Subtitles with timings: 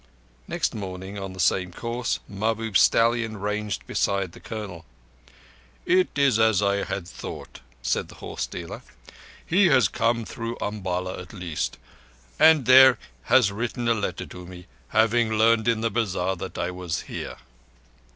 [0.47, 4.83] Next morning, on the same course, Mahbub's stallion ranged alongside the Colonel.
[5.85, 8.81] "It is as I had thought," said the horse dealer.
[9.45, 11.77] "He has come through Umballa at least,
[12.39, 16.57] and there he has written a letter to me, having learned in the bazar that
[16.57, 17.37] I was here."